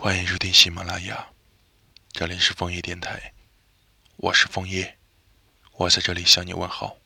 [0.00, 1.26] 欢迎收听喜马拉雅，
[2.12, 3.32] 这里是枫叶电台，
[4.16, 4.96] 我是枫叶，
[5.72, 6.96] 我在这里向你问好。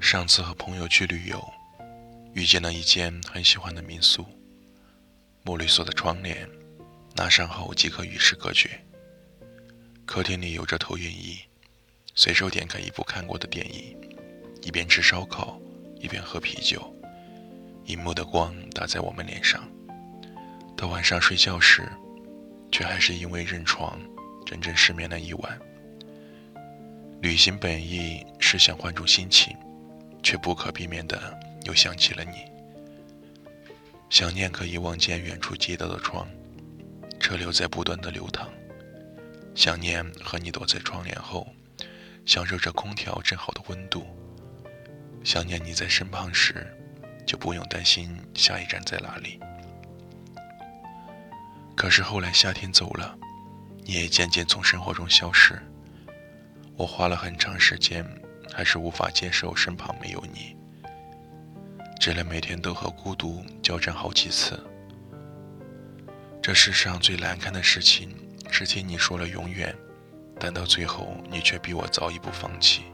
[0.00, 1.57] 上次和朋友去旅游。
[2.38, 4.24] 遇见了一间很喜欢的民宿，
[5.42, 6.48] 墨绿色的窗帘，
[7.16, 8.80] 拉上后即可与世隔绝。
[10.06, 11.36] 客厅里有着投影仪，
[12.14, 13.98] 随手点开一部看过的电影，
[14.62, 15.60] 一边吃烧烤，
[15.98, 16.94] 一边喝啤酒。
[17.86, 19.68] 荧幕的光打在我们脸上，
[20.76, 21.90] 到晚上睡觉时，
[22.70, 24.00] 却还是因为认床，
[24.46, 25.58] 整整失眠了一晚。
[27.20, 29.56] 旅行本意是想换种心情，
[30.22, 31.36] 却不可避免的。
[31.68, 32.50] 又想起了你，
[34.08, 36.26] 想念可以望见远处街道的窗，
[37.20, 38.48] 车流在不断的流淌。
[39.54, 41.46] 想念和你躲在窗帘后，
[42.24, 44.06] 享受着空调正好的温度。
[45.22, 46.66] 想念你在身旁时，
[47.26, 49.38] 就不用担心下一站在哪里。
[51.76, 53.14] 可是后来夏天走了，
[53.84, 55.60] 你也渐渐从生活中消失。
[56.78, 58.06] 我花了很长时间，
[58.54, 60.56] 还是无法接受身旁没有你。
[61.98, 64.58] 只能每天都和孤独交战好几次。
[66.40, 68.14] 这世上最难堪的事情
[68.50, 69.76] 是听你说了永远，
[70.38, 72.84] 但到最后你却比我早一步放弃。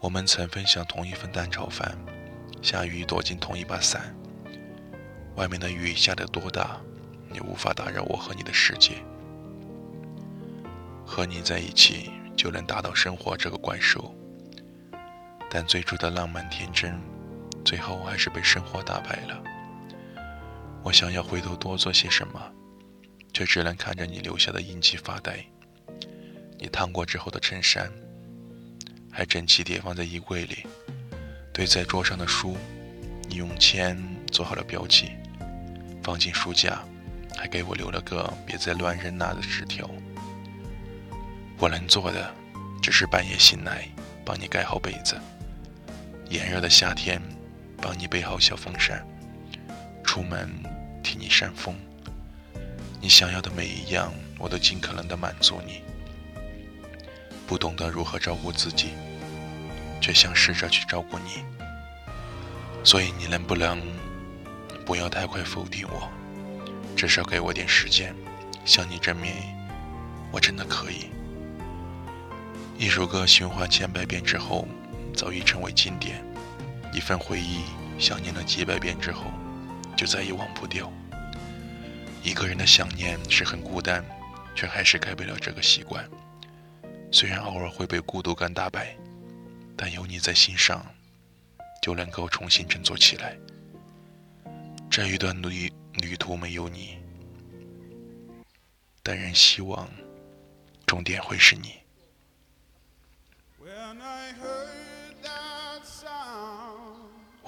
[0.00, 1.98] 我们曾分享同一份蛋炒饭，
[2.62, 4.14] 下雨躲进同一把伞。
[5.34, 6.80] 外面的雨下得多大，
[7.34, 8.94] 也无法打扰我和你的世界。
[11.04, 14.14] 和你在一起就能打倒生活这个怪兽，
[15.50, 16.98] 但最初的浪漫天真。
[17.66, 19.42] 最后还是被生活打败了。
[20.84, 22.40] 我想要回头多做些什么，
[23.32, 25.44] 却只能看着你留下的印记发呆。
[26.58, 27.90] 你烫过之后的衬衫，
[29.10, 30.64] 还整齐叠放在衣柜里；
[31.52, 32.56] 堆在桌上的书，
[33.28, 34.00] 你用铅
[34.30, 35.10] 做好了标记，
[36.04, 36.80] 放进书架，
[37.36, 39.90] 还给我留了个“别再乱扔那”的纸条。
[41.58, 42.32] 我能做的，
[42.80, 43.88] 只是半夜醒来
[44.24, 45.20] 帮你盖好被子。
[46.30, 47.20] 炎热的夏天。
[47.86, 49.06] 帮你备好小风扇，
[50.02, 50.50] 出门
[51.04, 51.72] 替你扇风。
[53.00, 55.84] 你想要的每一样，我都尽可能的满足你。
[57.46, 58.88] 不懂得如何照顾自己，
[60.00, 61.44] 却想试着去照顾你。
[62.82, 63.80] 所以你能不能
[64.84, 66.10] 不要太快否定我？
[66.96, 68.12] 至少给我点时间，
[68.64, 69.32] 向你证明
[70.32, 71.06] 我真的可以。
[72.76, 74.66] 一首歌循环千百遍之后，
[75.14, 76.20] 早已成为经典。
[77.06, 77.60] 一份回忆，
[78.00, 79.30] 想念了几百遍之后，
[79.96, 80.92] 就再也忘不掉。
[82.20, 84.04] 一个人的想念是很孤单，
[84.56, 86.04] 却还是改不了这个习惯。
[87.12, 88.96] 虽然偶尔会被孤独感打败，
[89.76, 90.84] 但有你在心上，
[91.80, 93.38] 就能够重新振作起来。
[94.90, 96.98] 这一段旅旅途没有你，
[99.04, 99.88] 但仍希望
[100.84, 101.76] 终点会是你。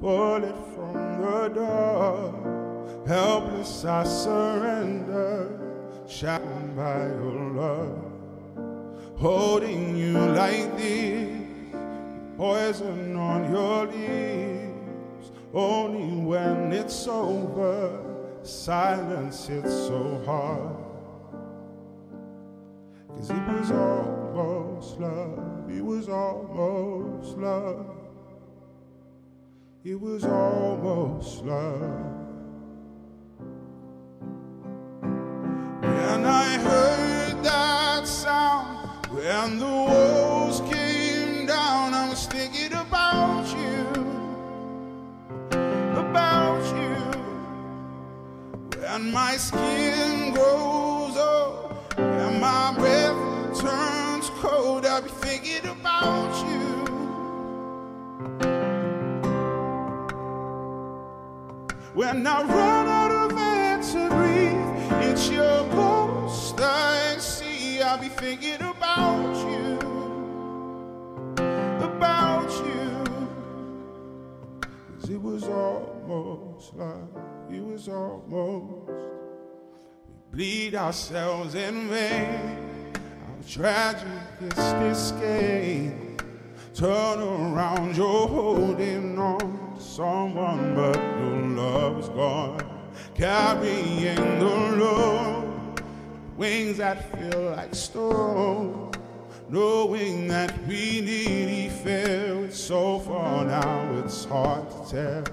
[0.00, 3.04] bullet from the door.
[3.06, 5.58] Helpless, I surrender,
[6.06, 8.04] shackled by your love.
[9.16, 11.42] Holding you like this,
[12.36, 15.32] poison on your lips.
[15.52, 18.04] Only when it's over,
[18.42, 20.76] silence hits so hard.
[23.08, 27.97] Cause it was almost love, it was almost love.
[29.90, 31.80] It was almost love.
[35.80, 43.86] When I heard that sound, when the walls came down, I was thinking about you,
[45.96, 46.96] about you.
[48.82, 56.57] When my skin grows old and my breath turns cold, I'll be thinking about you.
[61.94, 67.80] When I run out of air to breathe, it's your ghost I see.
[67.80, 69.78] I'll be thinking about you,
[71.80, 73.04] about you.
[75.00, 76.94] Cause it was almost like
[77.50, 78.90] it was almost.
[80.30, 82.92] We bleed ourselves in vain.
[82.92, 84.08] How tragic
[84.42, 86.18] is this game?
[86.74, 91.17] Turn around, you're holding on to someone, but
[91.58, 92.60] your love is gone.
[93.14, 95.82] Carrying the load,
[96.36, 98.92] wings that feel like stone.
[99.48, 105.24] Knowing that we nearly fell, it's so far now, it's hard to tell.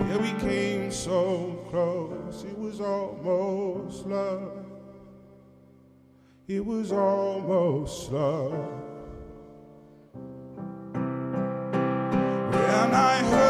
[0.00, 4.66] Yeah, we came so close, it was almost love.
[6.48, 8.52] It was almost love.
[12.52, 13.45] When I heard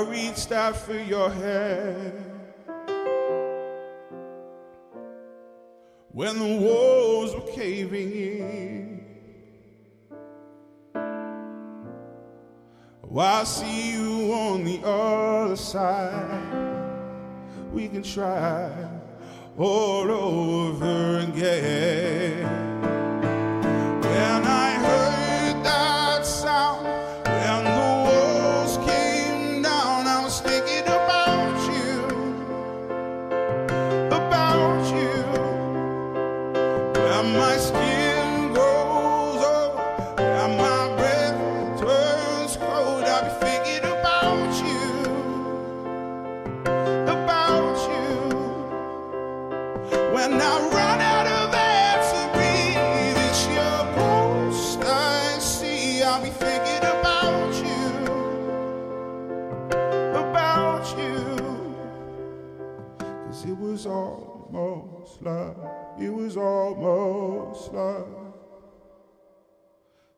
[0.00, 2.14] I reached out for your hand
[6.12, 9.04] when the walls were caving in.
[13.02, 16.72] Well, I see you on the other side.
[17.70, 18.72] We can try
[19.58, 22.46] all over again.
[24.00, 26.86] When I heard that sound,
[27.24, 32.06] when the walls came down, I was thinking about you,
[34.08, 35.14] about you.
[36.94, 37.56] When my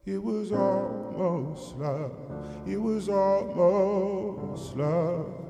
[0.05, 2.11] It was almost love.
[2.67, 5.42] It was almost love.